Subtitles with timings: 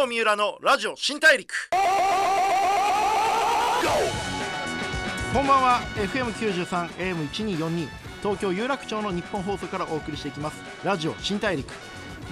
[0.00, 1.68] 郷三浦のラジオ新大陸。
[5.34, 5.80] こんばんは。
[5.96, 6.88] FM93
[7.28, 7.88] AM1242
[8.22, 10.62] 東京有楽町の日本放送からお送りしていきます。
[10.84, 11.70] ラジオ新大陸。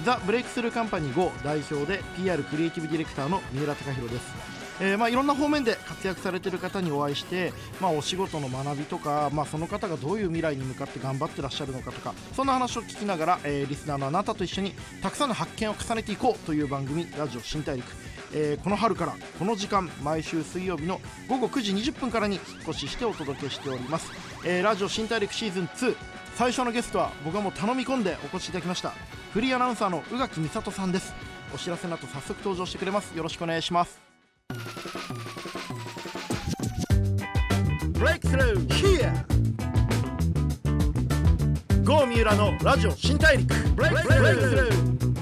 [0.03, 4.58] ザ・ブレイクスルーカンパニー GO 代表で PR クリエイティブディレクターの三浦貴弘です。
[4.81, 17.85] えー、まあ、いろんな方面で活躍されている方にお会いして、まあ、お仕事の学びとか、まあ、その方がどういう未来に向かって頑張ってらっしゃるのかとかそんな話を聞きながら、えー、リスナーのあなたと一緒にたくさんの発見を重ねていこうという番組「ラジオ新大陸」
[18.31, 24.11] えー、この春からこの時間毎週水曜日の午後9時20分からに引っ越ししてお届けしております、
[24.45, 25.95] えー、ラジオ新大陸シーズン2
[26.35, 28.93] 最初のゲストは僕はもう頼み込んでお越しいただきました
[29.33, 31.13] フリーアナウンサーの宇垣美里さんです。
[31.53, 33.15] お知らせの後早速登場してくれます。
[33.15, 34.08] よろしくお願いします。
[34.49, 34.55] ブ
[38.05, 38.67] レイクスルー
[42.07, 43.53] ミュー浦のラジオ新大陸。
[43.75, 45.18] ブレイクスルー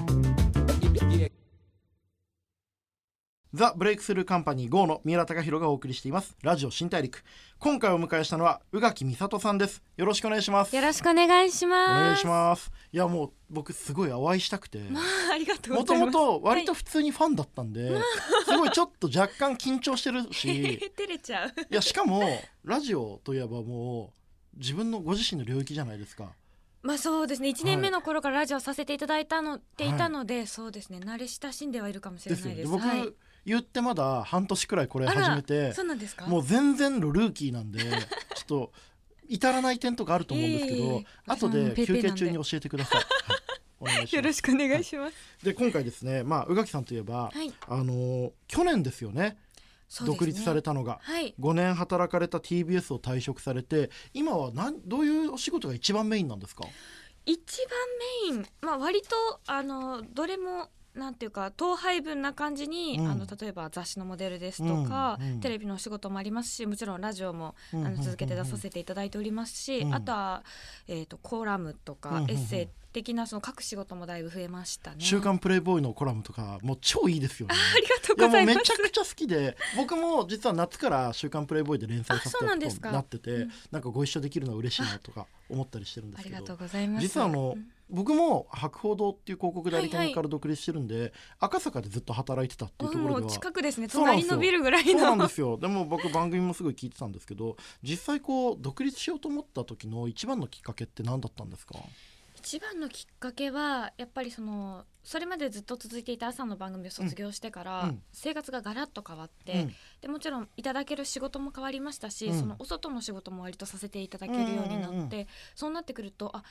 [3.53, 6.35] ザ・ブレイクスルーカンパニー GO の三浦貴弘がお送りしています。
[6.43, 7.23] ラジオ新大陸。
[7.59, 9.81] 今回お迎えしたのは宇垣美里さんです。
[9.95, 10.75] よろしくお願いします。
[10.75, 11.91] よろしくお願いします。
[11.91, 12.69] お願いします。
[12.91, 14.79] いやもう僕すごいお会いしたくて。
[14.89, 15.03] まあ
[15.33, 18.03] ありがとうもともと割と普通にファンだったんで、はい、
[18.45, 20.77] すごいちょっと若干緊張してるし。
[20.97, 21.49] 照れちゃう。
[21.49, 22.23] いやしかも
[22.65, 24.13] ラジオといえばも
[24.57, 26.33] う自分のご自身の領域じゃないですか。
[26.81, 27.47] まあそうですね。
[27.47, 30.97] 1年目の頃からラジオさせていただいたの、はい、ていたので、そうですね。
[30.97, 32.57] 慣れ親しんではいるかもしれないです。
[32.57, 33.13] です僕、はい
[33.47, 36.27] 言ってまだ半年くらいこれ始めてそうなんですか？
[36.27, 37.89] もう全然のルーキーなんで ちょ
[38.43, 38.71] っと
[39.29, 43.03] 至らない点とかあると思うんですけど、えー、後で休憩中に教えてください。
[43.79, 45.15] はい、よろしくお願いします。
[45.43, 49.21] で今回ですね、まあ宇垣さんといえば、はい、あの去年ですよね。
[49.21, 49.37] ね。
[50.05, 56.65] 独立されたのが、はい、5年働かれた TBS を退職されて今はなんどういうお仕事が一番メインなんですか？
[57.25, 57.39] 一
[58.29, 70.43] 番メイン、まあ、割とあのどれもなんていうか統廃分な感じに、うん、あの例えば雑誌のモデルですとか、うんうん、テレビのお仕事もありますしもちろんラジオも、あの続けて出させていただいておりますし、あとは、
[70.87, 74.97] えーと、コラムとか、エッセイ的なその書く仕事もだいぶ増えましたね。
[74.99, 77.55] 週刊プレイボーイのコラムとかもう超いいですよね。
[77.75, 78.57] ありがとうございます。
[78.57, 86.37] めちゃくちゃ好きで、僕も実は夏から週刊プレイボーイで連載させてもらってて、なんなんかご一緒できるのは嬉しいなとか思ったりしてるんですけど。
[86.37, 87.01] ありがとうございます。
[87.01, 93.87] 実はあの、うん僕も博報堂っていう広告代理店から独立してるんで、はいはい、赤坂でずっと働いてたっていうところでは近くですね。
[93.87, 94.91] 隣のビルぐらいの。
[94.91, 95.57] そうなんですよ。
[95.57, 101.75] でも僕番組もすごい聞いてたんですけど実際こう独立しようと思った時の一番のきっかけって何だったんですか？
[102.39, 116.43] 一番のきっかけはやっぱりそのそれまでずっと続いていた朝の番組を卒業してから、うん、生活がガラッと変わって、うん、でもちろんいただける仕事も変わりましたし、うん、そのお外の仕事も割とさせていただけるようになって、そうなってくるとあ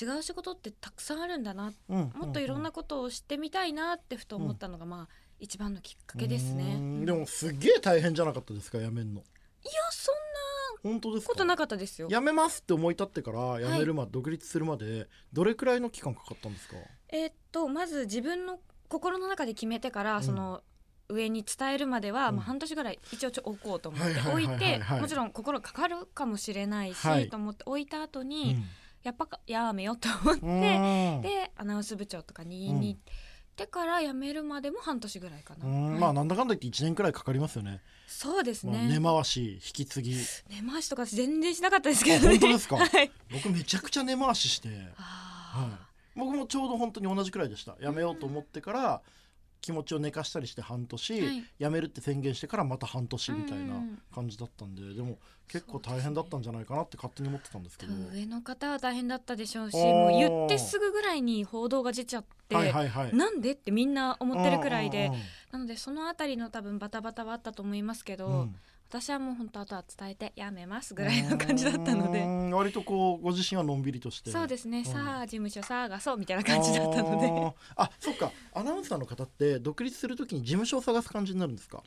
[0.00, 5.08] 違う仕事ってたくさんあるんだな、うん、もっといろんなことを知ってみたいなってふと思ったのが、まあ
[5.38, 7.04] 一番のきっかけですね。
[7.04, 9.20] でもすげえ大変じゃなかったですかやめんの。
[9.20, 9.24] い
[9.64, 10.14] やそん
[10.84, 12.06] な本当ですことなかったですよ。
[12.10, 16.76] やめますって思い立ってからやめるまで、はい、独立するまでどれくらいの期間かかったんですか？
[17.08, 20.62] えー、っとまず自分の心の中で決めてから、うん、その
[21.08, 28.64] 上に伝えるまでは、まあ、半年ぐらい一応ちょ置こうと思って置いてもちろん心かかるかもしれないし、はい、と思って置いた後に、うん
[29.02, 30.40] やっぱやめようと思って
[31.28, 33.00] でアナウンス部長とかに言いに行っ
[33.56, 37.80] てから辞めるまでも半年ぐらいかな、はい、まあなんだかんだ言って1年くらいかかりますよね。
[38.06, 38.88] そうですね。
[38.88, 40.16] 根回し引き継ぎ。
[40.50, 45.68] 根回しとか全然しなかったですけど、ね、本当ですか、はい、僕めちゃくちゃ根回しして、は
[46.16, 47.76] い、僕もちょうど本当に同じくらいでした。
[47.80, 49.02] 辞めようと思ってから、
[49.62, 53.80] 気持ちを寝かしたりして半年、はい、辞めるって宣言してからまた半年みたいな
[54.12, 55.18] 感じだったんで、うん、でも
[55.48, 65.12] 結構大変だったんじゃないかなって勝手に思ってたんですけど、上の方は大変だったでしょうしもう言ってすぐぐらいに報道が出ちゃって、はいはいはい、なんでってみんな思ってるくらいで
[65.52, 68.26] なのでその辺りの多分バタバタはあったと思いますけど。
[68.26, 68.56] うん
[68.92, 72.26] 私はもう本当あとは伝えてやめますぐらいの感じだったので。
[72.54, 74.30] 割とこうご自身はのんびりとして。
[74.30, 77.56] そうですね、うん、さあ事務所さあがそうみたいな感じだったので。
[77.76, 78.30] あそっか。
[78.52, 81.82] アナウンサーの方って独立するときに事務所を探す感じになるんですか？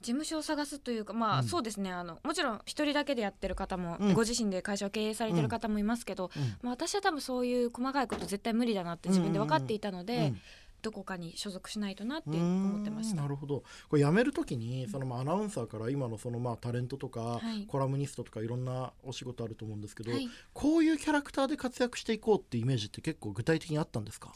[0.00, 1.92] 事務所を探すというかまあ、うん、そうですね。
[1.92, 10.32] あのもちろん一人だけでやってる方も、うん、ご自身で会社を経営されてる方もいますけど、うん、まあ、私は多分そういう細かいこと絶対無理だなって自分で分かっていたので、
[10.82, 13.22] どこかに所属しないとなって思ってました。
[13.22, 13.62] なるほど。
[13.88, 24.32] これ辞めるときにそのまあアナウンサーから今のそのまあタレントとか、はい、コラムニストとかいろんなお仕事あると思うんですけど、はい、こういうキャラクターで活躍していこうってイメージって結構具体的にあったんですか？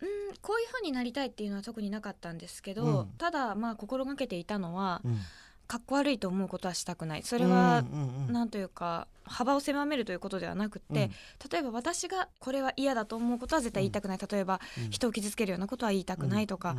[0.00, 0.08] うん
[0.42, 5.18] こういうふうになりたいっていうのは特になかったんですけど、うん、ただまあ心がけていたのは、うん
[5.66, 7.22] かっこ悪いと思うことはしたくない。
[7.22, 7.84] それは
[8.28, 11.10] 何というか幅を狭めるということではなくて、
[11.50, 16.76] 例えば私がこれは嫌だと思うことは絶対言いたくない、例えば人を傷つけるようなことは言いたくないとか、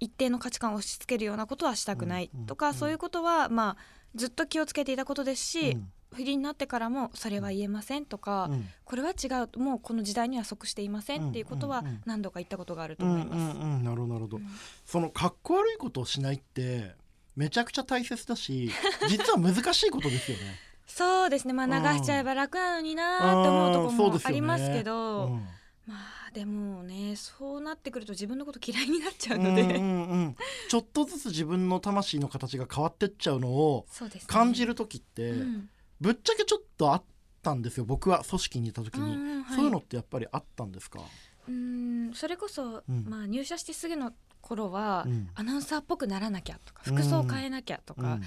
[0.00, 3.76] 一定の価値観を押し付けるようなことはしたくないとか、そういうことはまあ
[4.14, 5.78] ずっと気をつけていたことですし、
[6.12, 13.54] 不倫になってからもそれは言えませんとか、うん、これは違うもうこの時代には即していませんっていうことは何度か言ったことがあると思います。
[13.84, 14.40] なるほどなるほど、
[14.84, 16.94] そのかっこ悪いことをしないって
[17.36, 18.70] めちゃくちゃ大切だし
[19.08, 20.58] 実は難しいことですよね。
[20.86, 21.52] そうですね。
[21.52, 25.42] まあ流しちゃえば楽なのになって思うとこもありますけど、ね、
[25.86, 29.82] まあでもねそうなってくると自分のこと嫌いになっちゃうので、うんうんう
[30.28, 30.36] ん、
[30.68, 33.86] ちょっとずつ自分の魂の形が変わってっちゃうのを
[34.26, 37.02] 感じる時って、ねうん、ぶっちゃけちょっとあっ
[37.42, 37.84] たんですよ。
[37.84, 41.00] 僕は組織にいた時に、うんはい、そういうのってやっぱりあったんですか？
[41.48, 48.20] うんそれこそ、うん、まあ、入社してすぐの頃は、うん、アナウンサーっぽくならなきゃとか服装を変えなきゃとか、うん、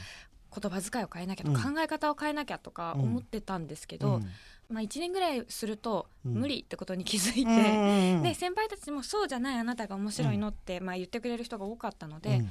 [0.62, 4.20] 言葉遣いを変えなきゃとか、考え方を変えなきゃとか思ってたんですけど、
[4.70, 12.44] まあ、1年ぐらいすると無理ってことに気づいて、で先輩たちもそうじゃないあなたが面白いのって、まあ、言ってくれる人が多かったので、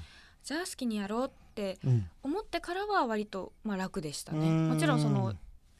[0.43, 1.79] じゃあ好きにやろうって
[2.23, 4.50] 思ってからは割とまあ楽でしたね。
[4.50, 5.35] もちろんその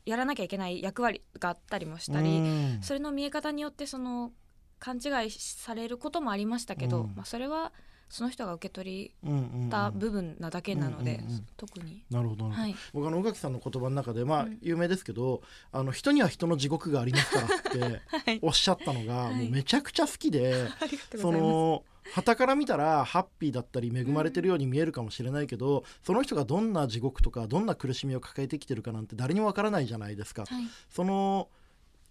[0.05, 2.43] やらなきゃいけない役割があったりもしたり
[2.81, 4.33] それの見え方によってその
[4.79, 7.73] 勘違いされることもありましたけど、まあ、それは
[8.09, 11.21] その人が受け取りた部分なだけなので、
[11.57, 12.05] 特に。
[12.11, 15.43] なるほど、はい、僕あの宇垣さんの言葉の中でまあ有名ですけど、
[15.73, 20.69] あの人には人の地獄がありますからって おっしゃったのが、もうめちゃくちゃ好きで、
[21.21, 30.47] その旗から見たらハッピーだったり恵まれてるように見えるかもしれないけど、うん、その人がどんな地獄とかどんな苦しみを抱えてきてるかなんて誰にもわからないじゃないですか。
[30.47, 31.49] はい、その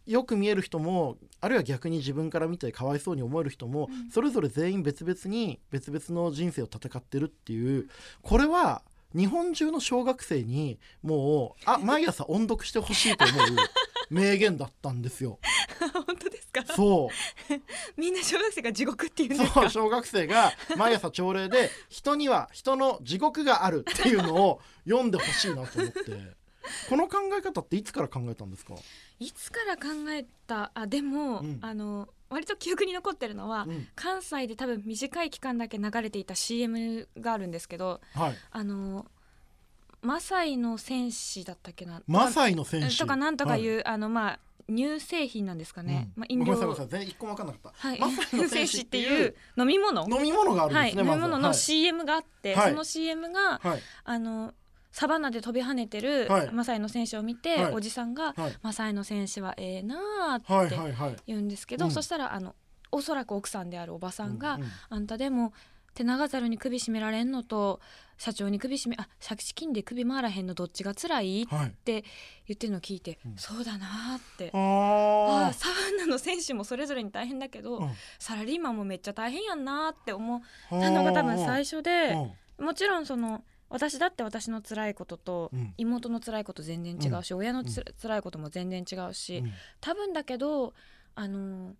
[0.07, 7.89] よく見える人もあるいは逆に自分から見てかわいそうに思える人も、うん、それぞれ全員別々に別々の人生を戦ってるっていう
[8.21, 8.81] これは
[9.15, 13.37] 日本中の小学生にもうあ毎朝音読してほしいと思う
[14.09, 15.37] 名言だったんですよ。
[15.93, 16.63] 本当ですか？
[16.75, 17.09] そ
[17.49, 17.53] う。
[17.99, 19.69] みんな小学生が地獄っていうんですか？
[19.69, 26.36] 小学生が毎朝朝礼で人には人の地獄があるっていうのを読んでほしいなと思って
[26.89, 28.75] この考え方っていつから考えたんですか？
[29.19, 30.71] いつから考えた？
[30.73, 39.05] あでも、うん、あの割と記憶に残ってるのは、うん、関西で多分短い期間だけ流れていた CM があるんですけど、はい、あの
[40.01, 42.01] マサイの戦士だったっけな？
[42.07, 44.39] マサイの戦士とかなんとかいう、はい、あのまあ
[44.69, 46.09] 乳製品なんですかね。
[46.17, 46.53] うん、まあ飲料。
[46.53, 47.87] ごめんなさい、一個も分かんなかった。
[47.87, 47.99] はい。
[47.99, 50.05] マサイの戦士っていう飲み物？
[50.09, 51.01] 飲み物があるんですね。
[51.03, 54.53] はい、飲み物の CM があって、はい、その CM が、はい、あの。
[54.91, 62.55] サバナで飛び跳ねてるマサイの選手を見て、はい、おじさんが、はい、マサイの選手はええなーって言うんですけど、そしたらあの
[62.91, 65.53] おそらく奥さんであるおばさんが、うんうん、あんたでも
[65.93, 67.79] 手長猿に首絞められんのと
[68.17, 71.47] 社長に首絞めあ借金で首回らへんのどっちが辛い、っ
[71.83, 72.03] て
[72.47, 73.87] 言ってるのを聞いて、うん、そうだな
[74.17, 74.51] って。
[74.53, 82.15] ああサウナの選手もそれぞれに大変だけど、うん、サラリーマンもめっちゃ大変やんなって思ったのが多分最初で
[82.59, 89.43] もちろんその私だって私の辛いことと妹の辛いこと全然違うし、親のつ、辛いことも全然違うし、
[89.81, 90.73] 多分だけど
[91.15, 91.73] あの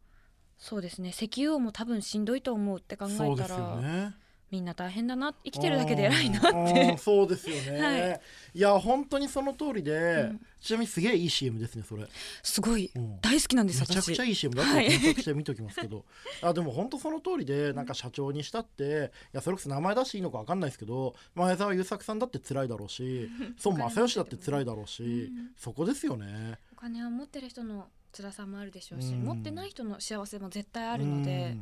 [0.58, 4.14] そうですね石油王も多分しんどいと思うって考えたら。
[4.50, 5.34] みんな大変だな。
[5.44, 6.42] 生きてるだけで偉いなっ
[6.74, 6.98] て。
[6.98, 8.22] そうですよね、 はい、
[8.54, 12.08] いや本当にその通りで、うん、ちなみにすげえいい CM ですねそれ。
[12.42, 15.98] すごい、うん、大好きなんですめちゃくちゃいい CM だって検索して見ときますけど、
[16.42, 23.30] はい、あでも本当その通りでなんか社長にしたっていやそれこそ名前出していいのか分かんないですけど前澤友作さんだって辛いだろうし
[23.66, 31.56] 孫正義だって辛いだろうし、うん、そこですよねお金を持ってる人の辛さもあるでしょうし、持ってない人の幸せも絶対あるので、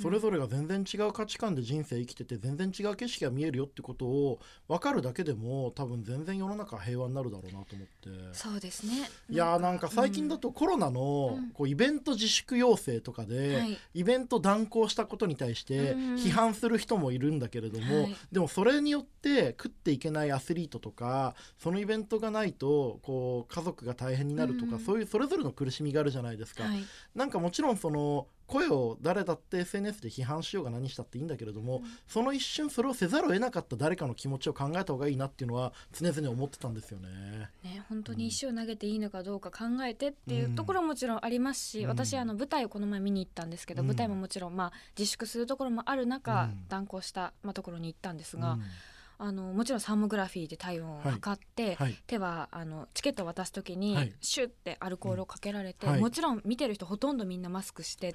[0.00, 8.10] それぞれが全然違う価値観で人生生きてて全然違う景色が見えるよってことを分かるだけでも多分全然世の中平和になるだろうなと思って。
[8.32, 9.08] そうですね。
[9.30, 26.64] いやーなんか最近だとコロナのこうイベント自粛要請とかでイベント断行したことに対して批判する人もいるんだけれどもでもそれによって食っていけないアスリートとかそのイベントがないとこう家族が大変になるとかそういうそれぞれの苦しみがあるじゃないですか。
[27.14, 37.08] なんかもちろんその声を誰だって SNS で批判しようが何したっていいんだけれども、うん、その一瞬それをせざるを得なかった誰かの気持ちを考えた方がいいなっていうのは常々思ってたんですよね。
[37.62, 48.58] ね本当に石を投げていいのかどうか考えてっていうところももちろんありますし、うん、私あの舞台をこの前見に行ったんですけど、うん、舞台ももちろんまあ自粛するところもある中、断行した、まあ、ところに行ったんですが。
[49.24, 51.74] あのもちろんサーモグラフィーで体温を測って、はい。
[51.76, 58.14] はい、手はあのチケットを渡す時にシュッてアルコールをかけられて、はい、もちろん見てる人ほとんどみんなマスクして、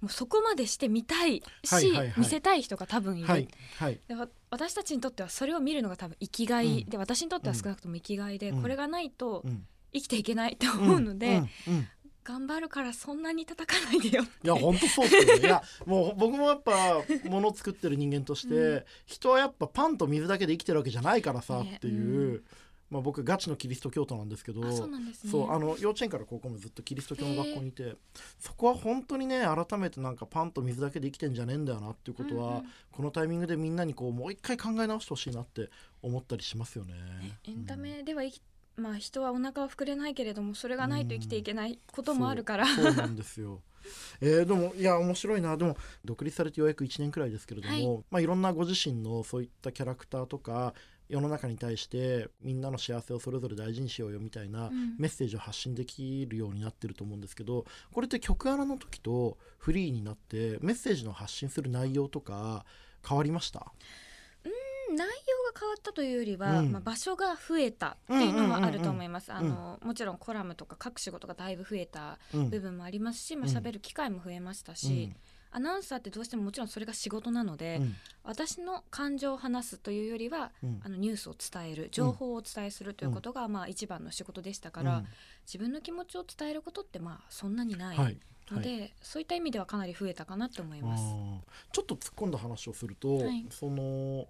[0.00, 3.48] もうそこまでして見たいし、見せたい人が多分いる、はい。
[3.78, 4.14] はい、で
[4.50, 9.44] 私たちにとってはそれを見るのが多分生きがい、うん、で私にとっては少なくとも生きがいで、うん、これがないと
[9.92, 11.42] 生きていけないと思うので、
[12.24, 15.40] 頑張るからそんなに叩かないでよいや本当そうですよね。
[15.40, 16.72] いやもう僕もやっぱ
[17.24, 22.44] 物を作ってる人間として、うん、人はやっぱパンと水だけで生きてるわけじゃないからさっていう、ねうん、
[22.90, 24.98] まあ、僕ガチのキリスト教徒なんですけどそう、ね、
[25.50, 27.96] あの幼稚園から高校もずっとキリスト教の学校にいて
[28.38, 35.68] そこは本当にね改めてなんかパンと水だけで生きてんじゃねえんだよなっていうことは、うんうん、このタイミングでみんなにこうもう一回考え直してほしいなって
[36.02, 36.94] 思ったりしますよね。
[37.48, 38.40] エンタメでは生き
[38.76, 43.60] まあ人はお腹は膨れないけれどもそれがないと生きていけないこともあるから、うん、そうなんですよ。
[44.20, 45.56] えー、でもいや面白いな。
[45.56, 48.04] でも独立されてようやく1年くらいですけれども、はい。
[48.10, 50.74] まあ、いろんなご自身のそういったキャラクターとか
[51.08, 62.64] 世の中に対してみんなの幸せをそれぞれ大事にしようよみたいなメッセージを発信できるようになってると思うんですけど、これって曲穴の時とフリーになってメッセージの発信する内容とか
[63.06, 63.70] 変わりました？
[64.90, 65.08] 内容が
[65.58, 69.32] 変わったというよりは、うん、まあ、場所が増えたっていうのはあると思います。
[69.32, 75.12] あのもちろんコラムとか書く仕事がだいぶ増えた部分もありますし、うん、まあ喋る機会も増えましたし、
[75.50, 77.80] アナウンサーってどうしてももちろんそれが仕事なので、
[78.24, 80.50] 私の感情を話すというよりは、
[80.82, 85.04] あのニュースを伝える情報をお伝えするということが、まあ一番の仕事でしたから、
[85.46, 87.96] 自分の気持ちを伝えることってまあそんなにない。
[87.96, 88.18] はい
[88.52, 91.04] ので、はい、そういった意味ではかなり増えたかなと思います。
[91.72, 94.26] ちょっと突っ込んだ話をすると、はい、その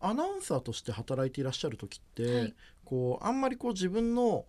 [0.00, 2.54] アナウンサーとして働いていらっしゃる時って、はい、
[2.84, 4.46] こうあんまりこう自分の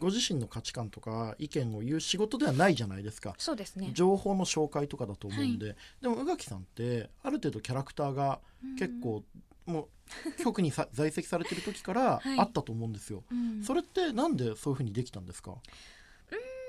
[0.00, 3.34] ご自身の価値観とか意見を言う仕事ではないじゃないですか。
[3.38, 3.90] そうですね。
[3.94, 8.40] 情報の紹介とかだと思うんで、はい、でも宇垣さんってある程度キャラクターが
[8.78, 9.22] 結構、
[9.66, 9.88] も
[10.26, 15.52] う局に 在籍されてる時からあったと思うんですよ、はいうん、それってなんでそういうふうにできたんですか？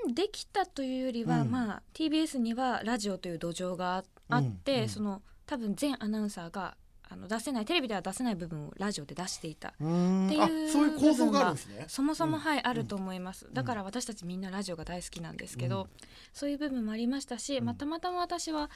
[0.06, 6.77] うんできたというよりは、うん、まあ TBS にはラジオという土壌があって、うん、その多分全アナウンサーが
[7.12, 9.70] あの出せないテレビでは出せない部分をラジオで出していた。
[9.70, 11.84] っていうそういう構造があるんですね。
[11.89, 13.48] そもそも、はい、あると思います。
[13.51, 15.88] だから私たちみんなラジオが大好きなんですけど、
[16.34, 18.70] そういう部分もありましたし、またまたま私は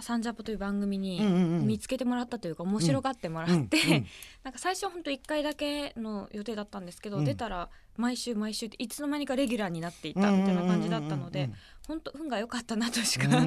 [0.00, 4.04] サンジャポという番組に見つけてもらったというか面白がってもらって、
[4.42, 11.50] なんか最初本当1回だけの予定だったんですけど、出たら毎週毎週いつの間にかレギュラーになっていたみたいな感じだったので、
[11.86, 13.24] 本当運が良かったなとしか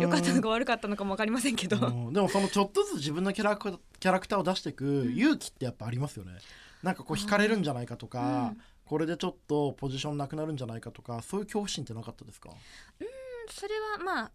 [0.00, 1.78] 良かったのか悪かったのかも分かりませんけど。
[2.12, 6.32] でもそのちょっとずつ自分のキャラクキャラクターを出していく勇気ってやっぱありますよね。
[6.82, 12.50] なんかこう惹かれるんじゃないかとか、これでちょっとポジションなくなるんじゃないかとかそういう恐怖心ってなかったですか？
[13.00, 13.06] うん。
[13.50, 14.30] それはまあ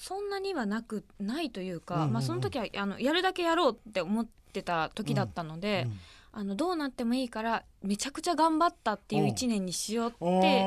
[0.00, 5.98] そんなにはなくないというか、うんうんうん、まあ、その時はあのやるだけやろうって思ってた時だったので、うんうん、
[6.32, 10.62] あのどうなってもいいからめちゃくちゃ頑張ったっていう1年にしようって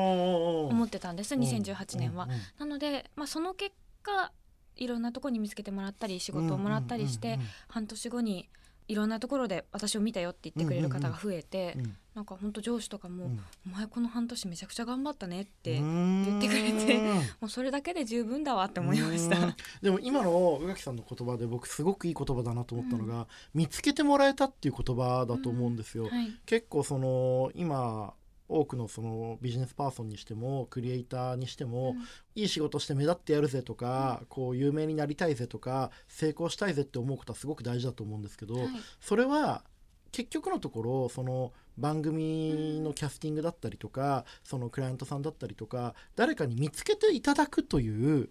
[0.70, 2.28] 思ってたんです2018年は。
[2.60, 3.72] なので、まあ、その結
[4.04, 4.30] 果
[4.76, 8.48] いろんなとこに見つけてもらったり仕事をもらったりして、半年後に
[8.86, 11.76] いろんなところで私を見たよって言ってくれる方が増えて、
[12.14, 13.30] なんか本当上司とかも、
[13.66, 16.98] お前この半年めちゃくちゃ頑張ったね」って言ってくれて
[17.40, 19.56] もうそれだけで十分だわって思いました。
[19.80, 26.04] でも今の宇垣さんの言葉で僕すごくいい言葉だなと思ったのが、うん、見つけてもらえたっていう言葉だと思うんですよ。
[26.04, 26.10] うん。
[26.10, 28.14] はい、結構その今
[28.54, 31.98] 多くのそのビジネスパーソンにしてもクリエイターにしても、うん、
[32.40, 38.68] いい仕事して目立ってやるぜとか、うん、こう有名になりたいぜとか成功したいぜって思うことはすごく大事だと思うんですけど、はい、
[39.00, 39.64] それは
[40.12, 48.28] 結局のところその番組のキャスティングだったりとかそのクライアントさんだったりとか誰かに見つけていただくという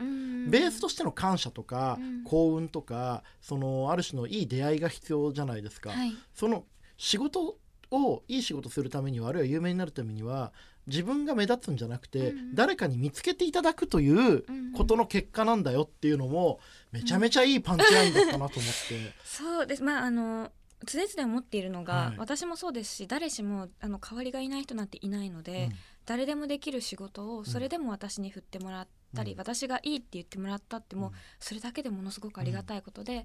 [0.50, 5.90] ベースとしての感謝とか幸運とかそのある種のいい出会いが必要じゃないですか。
[5.90, 6.64] はい、その
[6.96, 7.58] 仕事
[7.94, 10.52] をいい仕事するためにはあるいは有名になるためには
[10.88, 14.44] 自分が目立つんじゃなくて、うん、誰かに見つけていただくという
[14.76, 16.60] ことの結果なんだよっていうのも
[16.92, 19.14] めちゃめちゃいいパンチラインだったなと思って。
[19.24, 19.84] そうです。
[19.84, 20.52] まああの
[20.86, 33.24] 常々思っているのが、はい、私もそうですし誰しもあの代わりがいない人なんていないので、うん、誰でもできる仕事をそれでも私に振ってもらったり、うん、私がいいって言ってもらったっても、うん、それだけでものすごくありがたいことで、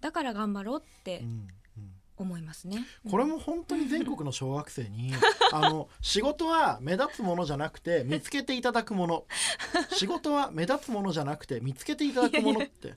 [0.00, 1.24] だから頑張ろうって
[2.22, 2.86] 思いますね。
[3.10, 5.12] これも本当に全国の小学生に
[5.52, 9.24] あの仕事は目立つものじゃなくて見つけていただくもの
[9.92, 12.94] 仕事は目立つものじゃなくて見つけていただくものって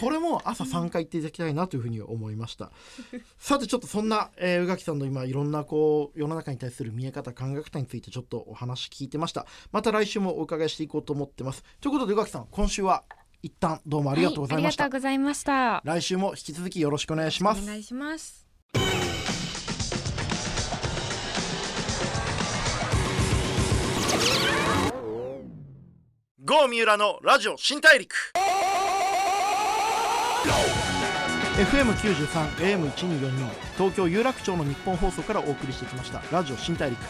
[0.00, 2.70] これも朝3回言っていただきたいなというふうに思いました。
[3.38, 9.46] さてちょっとそんな、えー、宇垣さんの今いろんなこう世の中に対する見え方考え方についてちょっとお話聞いてました。
[9.72, 11.62] また来週もお伺いしていこうと思ってます。
[11.80, 13.04] ということで宇垣さん今週は
[13.42, 18.45] 一旦どうもありがとうございました、はい、ありがとうございました来週も引き続きよろしくお願いしますお願いします
[26.46, 28.14] 郷三浦のラジオ新大陸。
[31.56, 32.28] FM93
[32.78, 33.32] AM1242
[33.76, 36.22] 東京有楽町の日本放送からお送りしてきました。
[36.30, 37.00] ラジオ新大陸。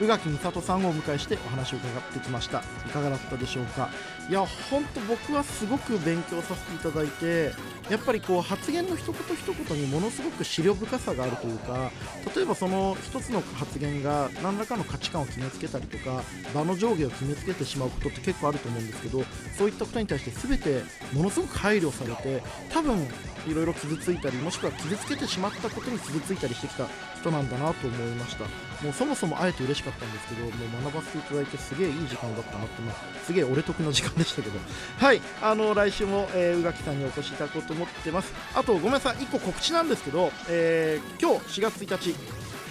[0.00, 2.62] 宇垣美里さんをお迎えしてお話を伺ってきました。
[2.86, 3.90] いかがだったでしょうか？
[4.28, 7.52] いや本当僕はすごく勉強させていただいて
[7.90, 11.90] やっぱりこう発言の一言一言にものすごく資料深さがあるというか
[12.34, 16.22] 例えばその一つの発言が何らかの価値観を決めつけたりとか
[16.54, 19.22] 場の上下を決めつけてしまうことって結構あると思うんですけど
[19.58, 20.82] そういったことに対して全て
[21.12, 23.06] ものすごく配慮されて多分
[23.46, 26.88] いろいろ傷ついたりもしくは傷つけてしまったことに傷ついたりしてきた
[27.20, 28.44] 人なんだなと思いました。
[28.82, 34.58] もうそもそもあえて嬉しかったんですけどもう学ばせていただいてすげえいい時間だったなって、まあ、すげえ俺得の時間でしたけど。
[34.98, 38.32] はいあの来週も、えー、宇垣さんにお越しいただこうと思ってます。
[38.54, 42.16] あとごめんなさい1個告知なんですけど、えー、今日4月1日、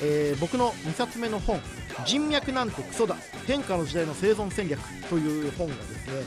[0.02, 1.62] えー、僕の2冊目の本
[2.06, 3.16] 「人脈なんてクソだ
[3.46, 4.80] 変化の時代の生存戦略」
[5.10, 6.24] という本がですね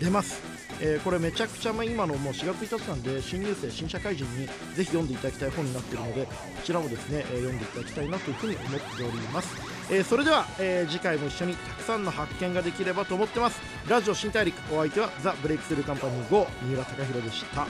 [0.00, 0.52] 出ます。
[0.84, 6.32] えー、これめちゃくちゃ今のもう4月1日なんで新入生新社会人にぜひ読んでいただきたい本になっているのでこ
[6.64, 9.54] ちらもですね、え、読んでいただきたいなというふうに思っております、
[9.94, 13.60] えー、それでは、え次回も一緒にたくさんの発見ができればと思ってます。
[13.86, 17.66] ラジオ新大陸お相手はザ・ブレイクスルーカンパニー5三浦貴大でした。